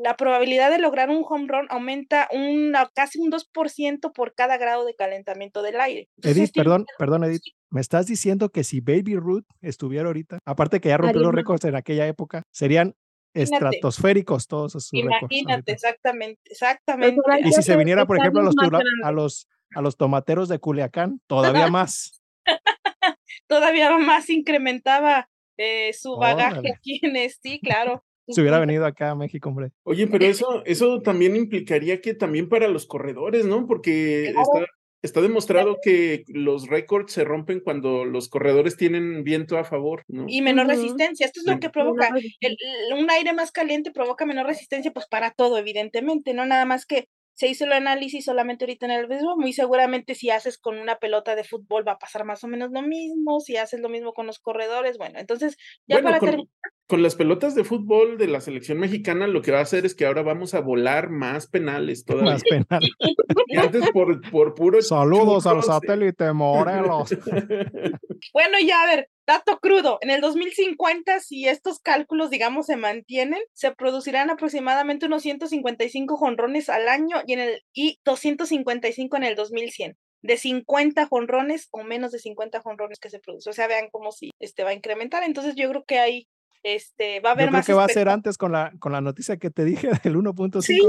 [0.03, 4.85] la probabilidad de lograr un home run aumenta un, casi un 2% por cada grado
[4.85, 6.09] de calentamiento del aire.
[6.21, 7.41] Edith, perdón, perdón, Edith.
[7.69, 11.65] Me estás diciendo que si Baby Ruth estuviera ahorita, aparte que ya rompió los récords
[11.65, 12.95] en aquella época, serían
[13.33, 17.21] estratosféricos todos esos Imagínate, exactamente, exactamente.
[17.43, 18.55] Y si se viniera, por ejemplo, a los,
[19.03, 22.21] a los, a los tomateros de Culiacán, todavía más.
[23.47, 29.15] todavía más incrementaba eh, su bagaje aquí en sí, claro se hubiera venido acá a
[29.15, 29.71] México, hombre.
[29.83, 33.67] Oye, pero eso, eso también implicaría que también para los corredores, ¿no?
[33.67, 34.65] Porque está,
[35.01, 40.25] está, demostrado que los récords se rompen cuando los corredores tienen viento a favor, ¿no?
[40.27, 41.25] Y menor resistencia.
[41.25, 42.09] Esto es lo que provoca.
[42.97, 47.07] un aire más caliente provoca menor resistencia, pues para todo, evidentemente, no nada más que
[47.37, 50.97] se hizo el análisis solamente ahorita en el béisbol, muy seguramente si haces con una
[50.97, 54.13] pelota de fútbol va a pasar más o menos lo mismo, si haces lo mismo
[54.13, 56.49] con los corredores, bueno, entonces ya para con,
[56.87, 59.93] Con las pelotas de fútbol de la selección mexicana lo que va a hacer es
[59.93, 62.33] que ahora vamos a volar más penales todavía.
[62.33, 62.91] Más penales.
[63.47, 64.81] Y antes por, por puro...
[64.81, 67.09] Saludos al satélite Morelos.
[68.33, 73.41] bueno, ya a ver, Dato crudo, en el 2050, si estos cálculos, digamos, se mantienen,
[73.51, 79.35] se producirán aproximadamente unos 155 jonrones al año y, en el, y 255 en el
[79.35, 83.51] 2100 de 50 jonrones o menos de 50 jonrones que se producen.
[83.51, 85.23] O sea, vean cómo si este va a incrementar.
[85.23, 86.27] Entonces yo creo que hay
[86.75, 89.01] este, va a haber Yo creo que va a ser antes con la, con la
[89.01, 90.61] noticia que te dije del 1.5.
[90.61, 90.79] Sí,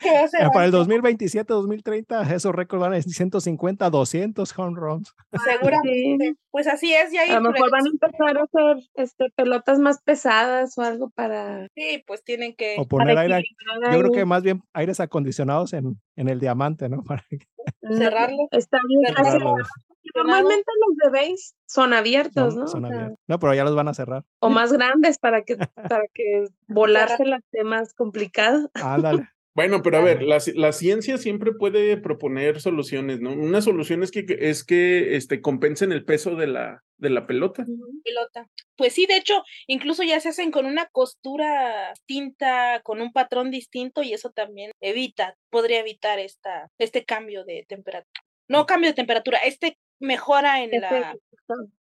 [0.52, 5.14] Para el 2027, 2030, esos récords van a ser 150, 200 home runs.
[5.44, 6.34] Seguramente.
[6.50, 7.12] Pues así es.
[7.12, 10.82] Y ahí a lo mejor van a empezar a hacer este, pelotas más pesadas o
[10.82, 11.68] algo para.
[11.74, 12.76] Sí, pues tienen que.
[12.78, 13.44] O poner aire.
[13.92, 17.02] Yo creo que más bien aires acondicionados en, en el diamante, ¿no?
[17.04, 17.24] Para
[17.82, 18.48] Cerrarlo.
[18.50, 19.14] Está bien.
[20.14, 22.66] Normalmente los bebés son abiertos, ¿no?
[22.66, 23.18] Son abiertos.
[23.26, 24.24] No, pero ya los van a cerrar.
[24.40, 25.56] O más grandes para que,
[25.96, 28.70] para que volarse las más complicado.
[28.74, 29.28] Ándale.
[29.54, 33.32] Bueno, pero a ver, la, la, ciencia siempre puede proponer soluciones, ¿no?
[33.32, 37.66] Una solución es que, es que este, compensen el peso de la, de la pelota.
[38.02, 38.48] Pelota.
[38.76, 43.50] Pues sí, de hecho, incluso ya se hacen con una costura distinta, con un patrón
[43.50, 48.24] distinto, y eso también evita, podría evitar esta, este cambio de temperatura.
[48.48, 51.14] No cambio de temperatura, este mejora en la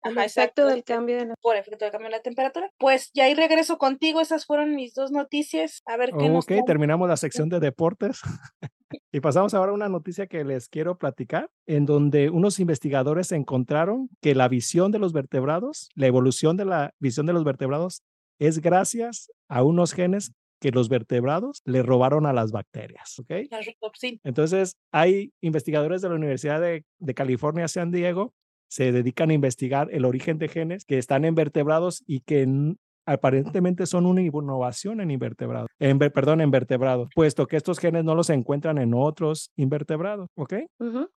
[0.04, 1.36] Ajá, efecto del cambio de la...
[1.42, 2.70] por efecto del cambio de la temperatura.
[2.78, 5.82] Pues ya ahí regreso contigo, esas fueron mis dos noticias.
[5.86, 8.20] A ver qué Ok, terminamos la sección de deportes
[9.12, 14.10] y pasamos ahora a una noticia que les quiero platicar, en donde unos investigadores encontraron
[14.22, 18.04] que la visión de los vertebrados, la evolución de la visión de los vertebrados
[18.40, 23.32] es gracias a unos genes que los vertebrados le robaron a las bacterias, ¿ok?
[24.24, 28.34] Entonces, hay investigadores de la Universidad de, de California, San Diego,
[28.70, 32.48] se dedican a investigar el origen de genes que están en vertebrados y que
[33.06, 38.16] aparentemente son una innovación en invertebrados, en, perdón, en vertebrados, puesto que estos genes no
[38.16, 40.54] los encuentran en otros invertebrados, ¿ok?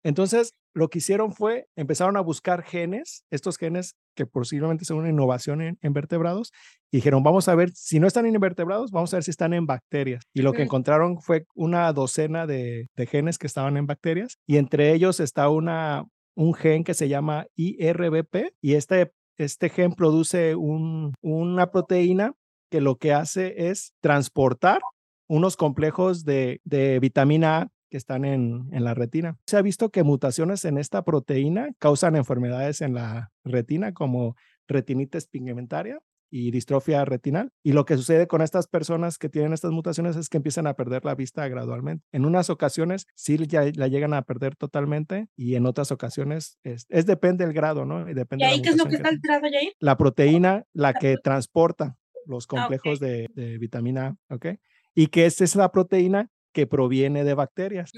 [0.04, 5.10] Entonces, lo que hicieron fue, empezaron a buscar genes, estos genes que posiblemente son una
[5.10, 6.52] innovación en, vertebrados,
[6.92, 9.54] y dijeron, vamos a ver, si no están en invertebrados, vamos a ver si están
[9.54, 10.24] en bacterias.
[10.34, 14.58] Y lo que encontraron fue una docena de, de genes que estaban en bacterias, y
[14.58, 20.56] entre ellos está una, un gen que se llama IRBP y este, este gen produce
[20.56, 22.34] un, una proteína
[22.70, 24.82] que lo que hace es transportar
[25.28, 26.60] unos complejos de,
[27.02, 29.38] vitamina A que están en, la retina.
[29.46, 34.36] Se ha visto que mutaciones en esta proteína causan enfermedades en la retina como
[34.68, 36.00] retinitis pigmentaria
[36.36, 37.52] y distrofia retinal.
[37.62, 40.74] Y lo que sucede con estas personas que tienen estas mutaciones es que empiezan a
[40.74, 42.04] perder la vista gradualmente.
[42.12, 46.88] En unas ocasiones sí ya la llegan a perder totalmente y en otras ocasiones es,
[46.88, 48.10] depende del grado, ¿no?
[48.10, 49.44] Y, depende ¿Y ahí qué es lo que está alterado?
[49.80, 54.48] La proteína, la que transporta los ah, complejos de, de, vitamina A, ¿ok?
[54.96, 57.92] Y que esta es la proteína que proviene de bacterias.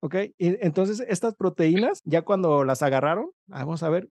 [0.00, 0.14] ¿Ok?
[0.38, 4.08] Y entonces estas proteínas, ya cuando las agarraron, vamos a ver,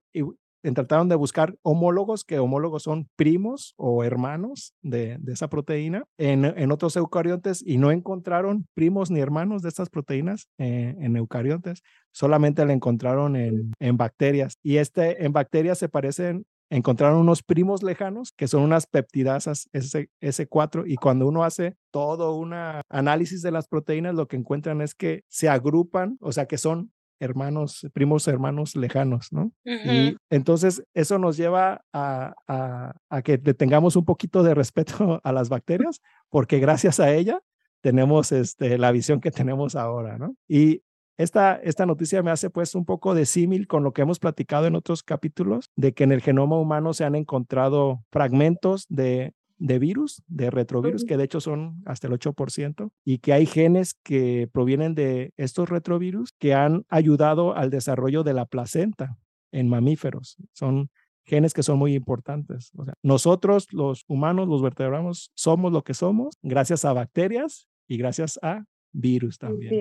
[0.74, 6.96] trataron de buscar homólogos, que homólogos son primos o hermanos de, esa proteína, en, otros
[6.96, 12.72] eucariontes y no encontraron primos ni hermanos de estas proteínas eh, en eucariontes, solamente la
[12.72, 14.58] encontraron en, en bacterias.
[14.62, 20.08] Y este, en bacterias se parecen encontraron unos primos lejanos que son unas peptidasas S,
[20.20, 22.54] S4 y cuando uno hace todo un
[22.88, 26.92] análisis de las proteínas lo que encuentran es que se agrupan, o sea que son
[27.20, 29.52] hermanos, primos hermanos lejanos, ¿no?
[29.64, 32.34] Y entonces eso nos lleva a,
[33.08, 37.40] a, que tengamos un poquito de respeto a las bacterias, porque gracias a ella
[37.80, 40.34] tenemos este, la visión que tenemos ahora, ¿no?
[40.48, 40.82] Y
[41.18, 44.66] esta, esta noticia me hace pues un poco de símil con lo que hemos platicado
[44.66, 49.78] en otros capítulos, de que en el genoma humano se han encontrado fragmentos de, de
[49.78, 54.48] virus, de retrovirus, que de hecho son hasta el 8%, y que hay genes que
[54.52, 59.16] provienen de estos retrovirus que han ayudado al desarrollo de la placenta
[59.52, 60.36] en mamíferos.
[60.52, 60.90] Son
[61.24, 62.70] genes que son muy importantes.
[62.76, 67.96] O sea, nosotros, los humanos, los vertebrados, somos lo que somos gracias a bacterias y
[67.96, 68.64] gracias a
[68.96, 69.78] virus también.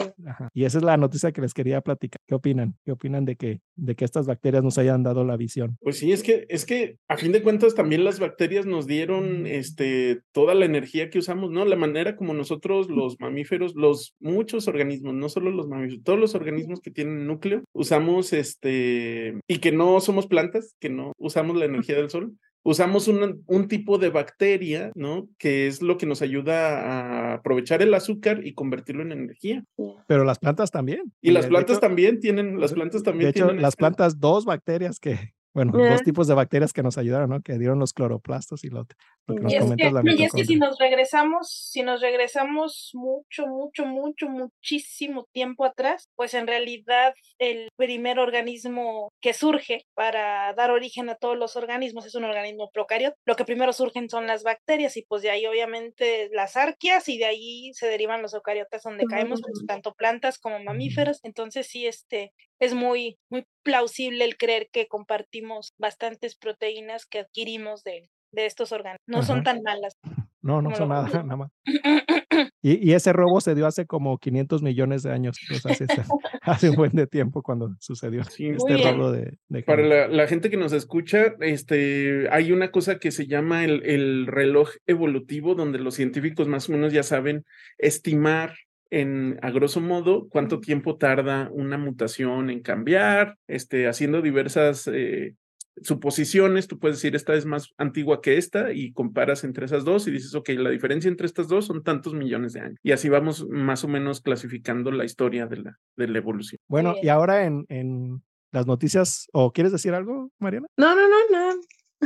[0.54, 2.22] Y esa es la noticia que les quería platicar.
[2.28, 2.76] ¿Qué opinan?
[2.84, 5.78] ¿Qué opinan de que, de que estas bacterias nos hayan dado la visión?
[5.82, 9.48] Pues sí, es que, es que a fin de cuentas también las bacterias nos dieron
[9.48, 11.66] este, toda la energía que usamos, ¿no?
[11.66, 16.36] La manera como nosotros, los mamíferos, los muchos organismos, no solo los mamíferos, todos los
[16.36, 21.66] organismos que tienen núcleo, usamos este, y que no somos plantas, que no usamos la
[21.66, 22.34] energía del sol,
[22.66, 25.30] usamos un, un, tipo de bacteria, ¿no?
[25.38, 29.64] Que es lo que nos ayuda a aprovechar el azúcar y convertirlo en energía.
[30.08, 31.14] Pero las plantas también.
[31.22, 33.32] Y las plantas también tienen, las plantas también.
[33.32, 37.30] De hecho, las plantas, dos bacterias que, bueno, dos tipos de bacterias que nos ayudaron,
[37.30, 37.42] ¿no?
[37.42, 41.82] Que dieron los cloroplastos y lo, que nos y es que si nos regresamos, si
[41.82, 49.32] nos regresamos mucho, mucho, mucho, muchísimo tiempo atrás, pues en realidad el primer organismo que
[49.32, 53.16] surge para dar origen a todos los organismos es un organismo procariota.
[53.26, 57.18] Lo que primero surgen son las bacterias y pues de ahí obviamente las arqueas y
[57.18, 61.22] de ahí se derivan los eucariotas donde caemos, pues, tanto plantas como mamíferos.
[61.24, 67.84] Entonces sí, este, es muy, muy plausible el creer que compartimos bastantes proteínas que adquirimos
[67.84, 69.00] de, de estos órganos.
[69.08, 69.98] No son tan malas.
[70.42, 71.52] No, no son nada, nada más.
[72.62, 75.86] Y, y, ese robo se dio hace como 500 millones de años, hace,
[76.42, 80.58] hace, un buen de tiempo cuando sucedió este robo de, Para la, la, gente que
[80.58, 85.94] nos escucha, este, hay una cosa que se llama el, el reloj evolutivo, donde los
[85.94, 87.46] científicos más o menos ya saben
[87.78, 88.56] estimar
[88.90, 95.36] en, a grosso modo, cuánto tiempo tarda una mutación en cambiar, este, haciendo diversas eh,
[95.82, 100.08] suposiciones, tú puedes decir, esta es más antigua que esta y comparas entre esas dos
[100.08, 102.80] y dices, ok, la diferencia entre estas dos son tantos millones de años.
[102.82, 106.60] Y así vamos más o menos clasificando la historia de la, de la evolución.
[106.68, 110.68] Bueno, y ahora en, en las noticias, ¿o quieres decir algo, Mariana?
[110.78, 111.62] No, no, no, no.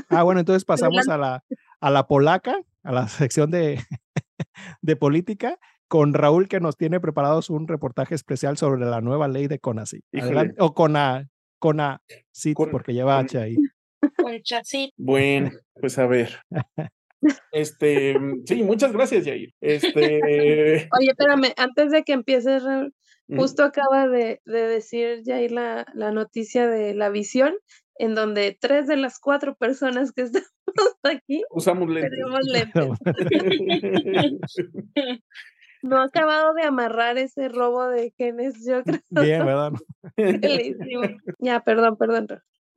[0.09, 1.43] Ah, bueno, entonces pasamos a la,
[1.79, 3.79] a la polaca, a la sección de,
[4.81, 5.59] de política
[5.89, 10.05] con Raúl que nos tiene preparados un reportaje especial sobre la nueva ley de CONACYT.
[10.59, 13.57] O CONA, CONACYT, porque lleva H ahí.
[14.97, 16.39] Bueno, pues a ver.
[17.51, 19.53] Este, sí, muchas gracias, Jair.
[19.59, 20.21] Este.
[20.97, 22.63] Oye, espérame, antes de que empieces,
[23.27, 27.55] justo acaba de, decir Jair la, la noticia de la visión,
[27.97, 30.45] en donde tres de las cuatro personas que estamos
[31.03, 32.11] aquí usamos lentes.
[32.11, 32.87] Tenemos lentes.
[35.81, 38.99] No ha acabado de amarrar ese robo de genes, yo creo.
[39.09, 39.71] Bien, ¿verdad?
[41.39, 42.27] ya, perdón, perdón.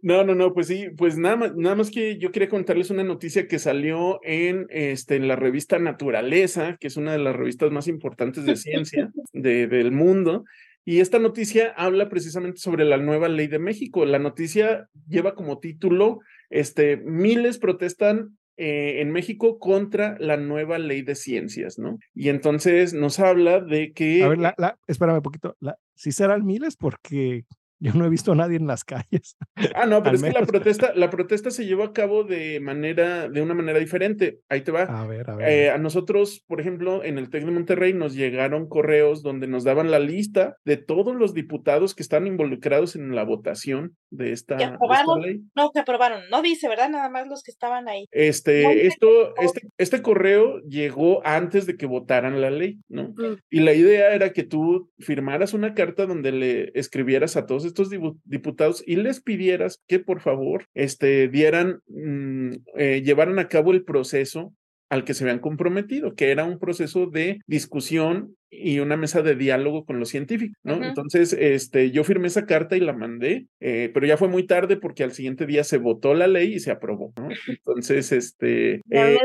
[0.03, 3.05] No, no, no, pues sí, pues nada más, nada más que yo quería contarles una
[3.05, 7.71] noticia que salió en, este, en la revista Naturaleza, que es una de las revistas
[7.71, 10.45] más importantes de ciencia de, del mundo.
[10.85, 14.05] Y esta noticia habla precisamente sobre la nueva ley de México.
[14.05, 16.19] La noticia lleva como título,
[16.51, 21.99] este, miles protestan eh, en México contra la nueva ley de ciencias, ¿no?
[22.15, 24.23] Y entonces nos habla de que...
[24.23, 27.45] A ver, la, espérame un poquito, la, si serán miles porque
[27.83, 29.37] yo no he visto a nadie en las calles.
[29.75, 33.29] Ah, no, pero es que la protesta, la protesta se llevó a cabo de manera,
[33.29, 34.41] de una manera diferente.
[34.49, 34.83] Ahí te va.
[34.83, 35.49] A ver, a ver.
[35.49, 39.65] Eh, a nosotros, por ejemplo, en el TEC de Monterrey nos llegaron correos donde nos
[39.65, 44.57] daban la lista de todos los diputados que están involucrados en la votación de esta,
[44.57, 45.41] ley.
[45.57, 46.23] No, que aprobaron.
[46.31, 46.91] No dice, ¿verdad?
[46.91, 48.07] Nada más los que estaban ahí.
[48.11, 53.15] Este, esto, este, este correo llegó antes de que votaran la ley, ¿no?
[53.17, 53.39] Mm.
[53.51, 57.91] Y la idea era que tú firmaras una carta donde le escribieras a todos estos
[58.25, 63.85] diputados y les pidieras que por favor este, dieran, mm, eh, llevaran a cabo el
[63.85, 64.53] proceso
[64.91, 69.35] al que se habían comprometido, que era un proceso de discusión y una mesa de
[69.35, 70.85] diálogo con los científicos, ¿no?
[70.85, 74.77] Entonces, este, yo firmé esa carta y la mandé, eh, pero ya fue muy tarde
[74.77, 77.31] porque al siguiente día se votó la ley y se aprobó, ¿no?
[77.49, 78.83] Entonces, este...
[78.91, 79.19] Eh,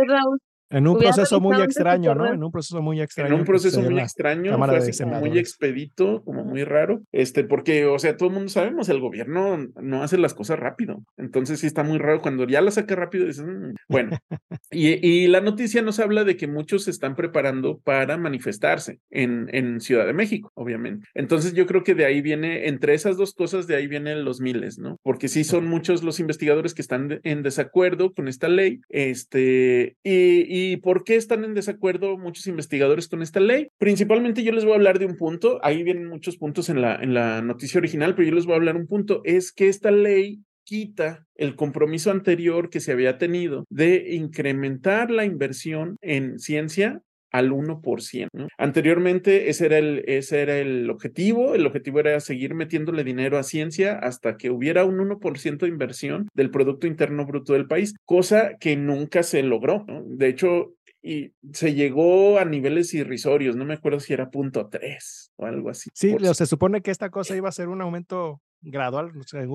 [0.69, 2.31] en un proceso muy extraño, ¿no?
[2.33, 3.33] En un proceso muy extraño.
[3.33, 7.85] En un proceso muy extraño, fue así como muy expedito, como muy raro, este, porque,
[7.85, 11.67] o sea, todo el mundo sabemos, el gobierno no hace las cosas rápido, entonces sí
[11.67, 14.17] está muy raro cuando ya la saca rápido, dices, mm, bueno,
[14.71, 19.49] y, y, la noticia nos habla de que muchos se están preparando para manifestarse en,
[19.53, 21.07] en Ciudad de México, obviamente.
[21.13, 24.41] Entonces yo creo que de ahí viene, entre esas dos cosas, de ahí vienen los
[24.41, 24.97] miles, ¿no?
[25.03, 30.56] Porque sí son muchos los investigadores que están en desacuerdo con esta ley, este, y
[30.56, 33.67] ¿Y por qué están en desacuerdo muchos investigadores con esta ley?
[33.77, 36.95] Principalmente yo les voy a hablar de un punto, ahí vienen muchos puntos en la,
[36.95, 39.91] en la noticia original, pero yo les voy a hablar un punto, es que esta
[39.91, 47.01] ley quita el compromiso anterior que se había tenido de incrementar la inversión en ciencia
[47.31, 48.27] al 1%.
[48.57, 53.43] Anteriormente ese era, el, ese era el objetivo, el objetivo era seguir metiéndole dinero a
[53.43, 58.57] ciencia hasta que hubiera un 1% de inversión del Producto Interno Bruto del país, cosa
[58.59, 59.85] que nunca se logró.
[60.05, 65.31] De hecho, y se llegó a niveles irrisorios, no me acuerdo si era punto 3
[65.37, 65.89] o algo así.
[65.93, 69.11] Sí, se supone que esta cosa iba a ser un aumento gradual,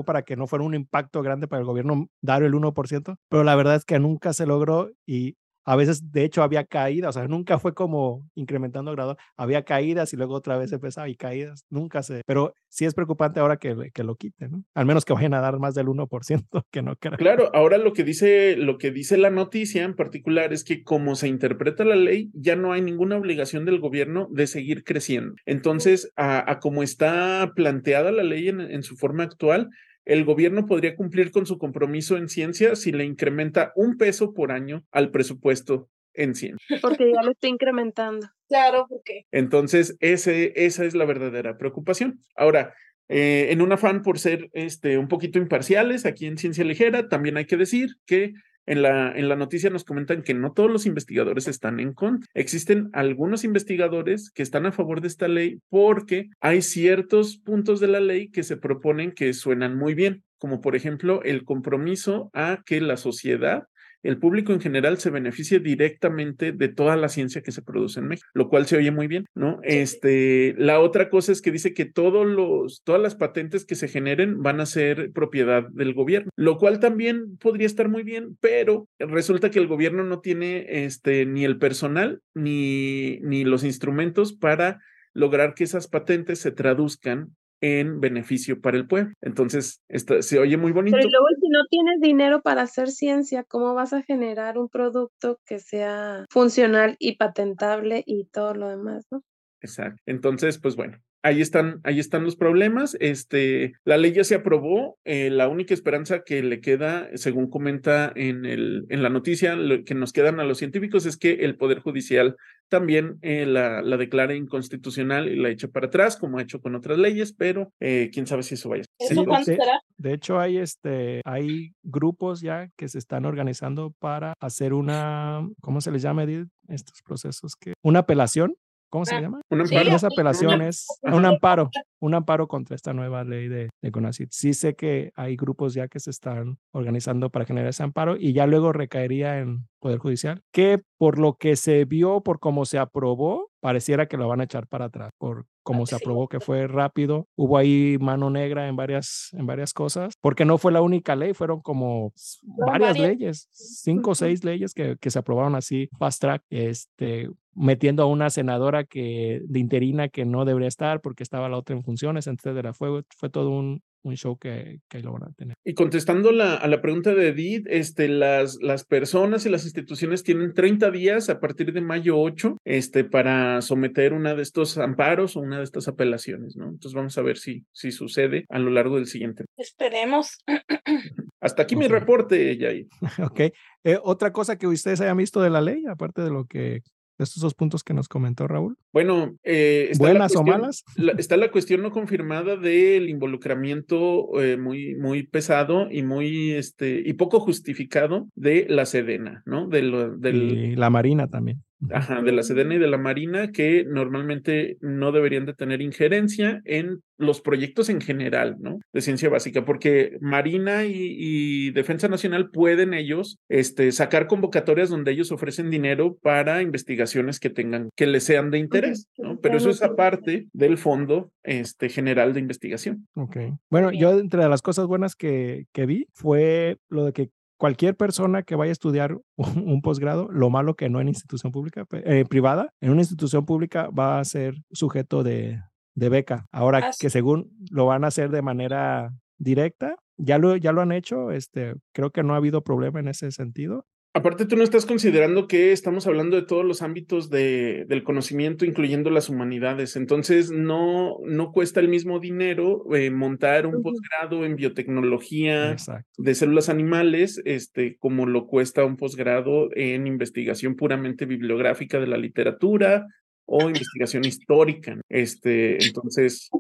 [0.06, 3.56] para que no fuera un impacto grande para el gobierno dar el 1%, pero la
[3.56, 7.28] verdad es que nunca se logró y a veces, de hecho, había caídas, o sea,
[7.28, 12.02] nunca fue como incrementando grado, había caídas y luego otra vez empezaba y caídas, nunca
[12.02, 14.64] se, pero sí es preocupante ahora que, que lo quiten, ¿no?
[14.74, 17.16] Al menos que vayan a dar más del 1%, que no creo.
[17.18, 21.14] Claro, ahora lo que dice, lo que dice la noticia en particular es que como
[21.14, 25.34] se interpreta la ley, ya no hay ninguna obligación del gobierno de seguir creciendo.
[25.46, 29.70] Entonces, a, como está planteada la ley en, en su forma actual,
[30.04, 34.52] el gobierno podría cumplir con su compromiso en ciencia si le incrementa un peso por
[34.52, 36.66] año al presupuesto en ciencia.
[36.82, 38.28] Porque ya lo está incrementando.
[38.48, 39.24] Claro, porque.
[39.30, 42.20] Entonces, ese, esa es la verdadera preocupación.
[42.36, 42.74] Ahora,
[43.08, 47.38] eh, en un afán por ser este, un poquito imparciales aquí en Ciencia Ligera, también
[47.38, 48.34] hay que decir que
[48.66, 52.28] en la, en la noticia nos comentan que no todos los investigadores están en contra.
[52.34, 57.88] Existen algunos investigadores que están a favor de esta ley porque hay ciertos puntos de
[57.88, 62.62] la ley que se proponen que suenan muy bien, como por ejemplo el compromiso a
[62.64, 63.64] que la sociedad
[64.02, 68.08] el público en general se beneficia directamente de toda la ciencia que se produce en
[68.08, 69.60] México, lo cual se oye muy bien, ¿no?
[69.62, 73.88] Este, la otra cosa es que dice que todos los, todas las patentes que se
[73.88, 78.88] generen van a ser propiedad del gobierno, lo cual también podría estar muy bien, pero
[78.98, 84.80] resulta que el gobierno no tiene este, ni el personal ni, ni los instrumentos para
[85.14, 89.14] lograr que esas patentes se traduzcan en beneficio para el pueblo.
[89.22, 90.96] Entonces, se oye muy bonito.
[90.96, 95.38] Pero luego, si no tienes dinero para hacer ciencia, ¿cómo vas a generar un producto
[95.46, 99.22] que sea funcional y patentable y todo lo demás, no?
[99.60, 100.02] Exacto.
[100.06, 102.96] Entonces, pues bueno, ahí están, ahí están los problemas.
[103.00, 104.98] Este, la ley ya se aprobó.
[105.04, 109.84] Eh, la única esperanza que le queda, según comenta en, el, en la noticia, lo
[109.84, 112.36] que nos quedan a los científicos es que el Poder Judicial
[112.68, 116.74] también eh, la, la declare inconstitucional y la eche para atrás, como ha hecho con
[116.74, 118.84] otras leyes, pero eh, quién sabe si eso vaya.
[118.98, 119.58] Sí, de,
[119.98, 125.80] de, hecho, hay, este, hay grupos ya que se están organizando para hacer una, ¿cómo
[125.80, 126.48] se les llama, Edith?
[126.68, 128.54] Estos procesos que, una apelación
[128.92, 129.40] ¿Cómo se ah, llama?
[129.48, 129.88] Un amparo.
[129.88, 134.28] esa apelación es un amparo, un amparo contra esta nueva ley de, de CONACYT.
[134.30, 138.34] Sí sé que hay grupos ya que se están organizando para generar ese amparo y
[138.34, 142.78] ya luego recaería en Poder Judicial, que por lo que se vio, por cómo se
[142.78, 146.66] aprobó, pareciera que lo van a echar para atrás, por cómo se aprobó que fue
[146.66, 147.26] rápido.
[147.34, 151.32] Hubo ahí mano negra en varias, en varias cosas, porque no fue la única ley,
[151.32, 152.12] fueron como
[152.42, 158.02] varias, leyes, cinco o seis leyes que, que se aprobaron así fast track, este, metiendo
[158.02, 161.84] a una senadora que de interina que no debería estar porque estaba la otra en
[161.84, 165.54] funciones, la fue, fue todo un, un show que, que lo van a tener.
[165.64, 170.22] Y contestando la, a la pregunta de Edith, este, las, las personas y las instituciones
[170.22, 175.36] tienen 30 días a partir de mayo 8 este, para someter una de estos amparos
[175.36, 176.64] o una de estas apelaciones, ¿no?
[176.64, 179.44] Entonces vamos a ver si, si sucede a lo largo del siguiente.
[179.56, 180.38] Esperemos.
[181.40, 182.88] Hasta aquí mi reporte, Jay.
[183.24, 183.40] ok.
[183.84, 186.82] Eh, otra cosa que ustedes hayan visto de la ley, aparte de lo que
[187.22, 188.76] estos dos puntos que nos comentó Raúl?
[188.92, 190.84] Bueno, eh, ¿buenas o malas?
[191.18, 197.12] está la cuestión no confirmada del involucramiento eh, muy, muy pesado y muy este y
[197.14, 199.68] poco justificado de la Sedena, ¿no?
[199.68, 199.82] De
[200.18, 200.42] del...
[200.52, 201.62] Y la Marina también.
[201.90, 206.62] Ajá, de la Sedena y de la Marina que normalmente no deberían de tener injerencia
[206.64, 208.80] en los proyectos en general, ¿no?
[208.92, 215.32] De ciencia básica, porque Marina y, Defensa Nacional pueden ellos este, sacar convocatorias donde ellos
[215.32, 219.38] ofrecen dinero para investigaciones que tengan, que les sean de interés, ¿no?
[219.40, 223.06] Pero eso es aparte del fondo este, general de investigación.
[223.14, 223.36] Ok.
[223.70, 227.30] Bueno, yo entre las cosas buenas que, que vi fue lo de que
[227.62, 231.86] cualquier persona que vaya a estudiar un, posgrado, lo malo que no en institución pública,
[231.92, 235.62] eh, privada, en una institución pública va a ser sujeto de,
[235.94, 236.46] de beca.
[236.50, 240.90] Ahora que según lo van a hacer de manera directa, ya lo, ya lo han
[240.90, 243.86] hecho, este, creo que no ha habido problema en ese sentido.
[244.14, 248.66] Aparte, tú no estás considerando que estamos hablando de todos los ámbitos de, del conocimiento,
[248.66, 249.96] incluyendo las humanidades.
[249.96, 255.76] Entonces, no, no cuesta el mismo dinero eh, montar un posgrado en biotecnología
[256.18, 262.18] de células animales, este, como lo cuesta un posgrado en investigación puramente bibliográfica de la
[262.18, 263.06] literatura
[263.46, 265.00] o investigación histórica.
[265.08, 266.50] Este, entonces,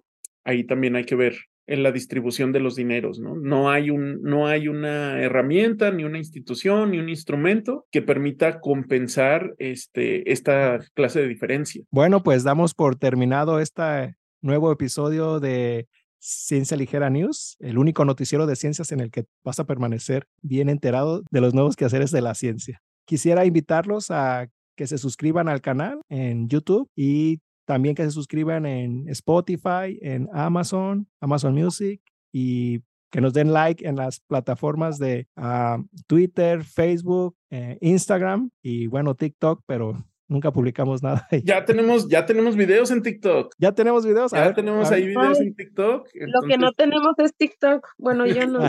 [0.44, 1.36] ahí también hay que ver
[1.66, 3.36] en la distribución de los dineros, ¿no?
[3.36, 8.60] No hay, un, no hay una herramienta, ni una institución, ni un instrumento que permita
[8.60, 11.84] compensar este, esta clase de diferencia.
[11.90, 15.86] Bueno, pues damos por terminado este nuevo episodio de
[16.18, 20.68] Ciencia Ligera News, el único noticiero de ciencias en el que vas a permanecer bien
[20.68, 22.82] enterado de los nuevos quehaceres de la ciencia.
[23.06, 28.66] Quisiera invitarlos a que se suscriban al canal en YouTube y también que se suscriban
[28.66, 32.00] en Spotify, en Amazon, Amazon Music
[32.32, 38.86] y que nos den like en las plataformas de ah, Twitter, Facebook, eh, Instagram y
[38.86, 40.02] bueno, TikTok, pero
[40.32, 41.28] nunca publicamos nada.
[41.44, 43.54] Ya tenemos, ya tenemos videos en TikTok.
[43.58, 44.32] Ya tenemos videos.
[44.32, 46.08] Ya tenemos ahí videos en TikTok.
[46.14, 47.86] Lo que no tenemos es TikTok.
[47.98, 48.60] Bueno, yo no.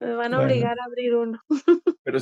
[0.00, 1.40] Me van a obligar a abrir uno.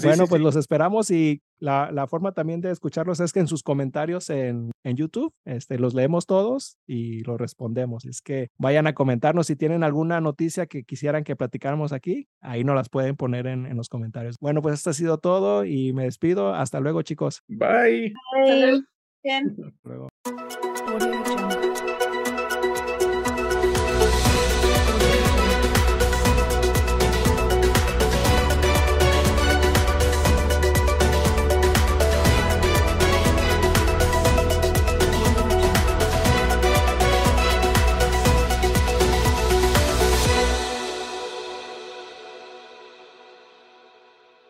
[0.02, 3.62] bueno, pues los esperamos y la, la, forma también de escucharlos es que en sus
[3.62, 8.04] comentarios en, en, YouTube este, los leemos todos y los respondemos.
[8.04, 12.28] Es que vayan a comentarnos si tienen alguna noticia que quisieran que platicáramos aquí.
[12.40, 14.36] Ahí nos las pueden poner en, en los comentarios.
[14.40, 16.54] Bueno, pues esto ha sido todo y me despido.
[16.54, 17.42] Hasta luego, chicos.
[17.48, 18.14] Bye.
[18.44, 18.84] Bye.
[19.22, 19.56] Bien.
[19.82, 20.08] luego.